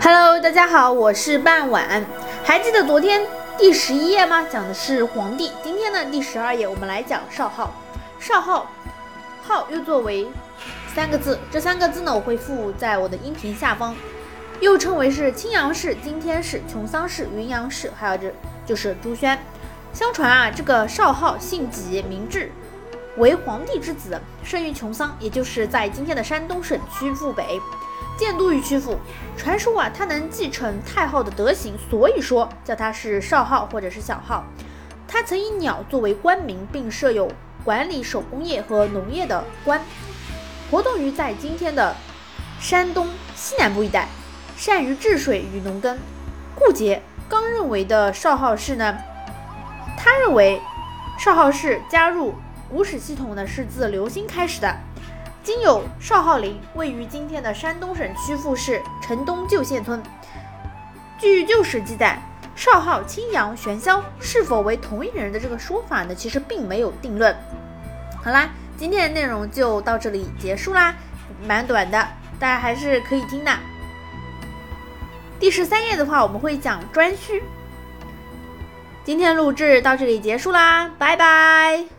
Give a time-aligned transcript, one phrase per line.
[0.00, 2.04] Hello，大家好，我是半晚。
[2.44, 3.26] 还记得昨天
[3.58, 4.44] 第十一页吗？
[4.48, 5.50] 讲的是皇帝。
[5.62, 7.72] 今天呢，第十二页我们来讲少昊。
[8.20, 8.66] 少昊，
[9.46, 10.28] 昊又作为
[10.94, 13.94] 三个字，这三个字呢，我会附在我的音频下方。
[14.60, 18.32] 又称为是青阳氏、今天氏、琼桑氏、云阳氏，还有这
[18.64, 19.36] 就是朱轩。
[19.92, 22.52] 相传啊，这个少昊姓纪，名智，
[23.16, 27.60] 为皇帝之子，生于琼桑，也就是在今天的山东省曲阜北。
[28.16, 28.98] 建都于曲阜，
[29.36, 34.44] 传说啊，他能继承太昊的德行，所以说叫他是少昊或者是小昊。
[35.06, 37.30] 他曾以鸟作为官名，并设有
[37.64, 39.80] 管理手工业和农业的官，
[40.70, 41.94] 活动于在今天的
[42.60, 44.08] 山东西南部一带，
[44.56, 45.96] 善于治水与农耕。
[46.54, 48.98] 顾颉刚认为的少昊氏呢，
[49.96, 50.60] 他认为
[51.18, 52.34] 少昊氏加入
[52.68, 54.76] 古史系统呢是自刘歆开始的。
[55.48, 60.02] 今有少昊陵，位于今天的山东省曲阜市城东旧县村。
[61.18, 62.20] 据旧史记载，
[62.54, 66.14] 少昊、青阳、玄霄是否为同一人的这个说法呢？
[66.14, 67.34] 其实并没有定论。
[68.22, 70.94] 好啦，今天的内容就到这里结束啦，
[71.46, 72.06] 蛮短的，
[72.38, 73.50] 大家还是可以听的。
[75.40, 77.40] 第十三页的话，我们会讲颛顼。
[79.02, 81.97] 今天录制到这里结束啦，拜拜。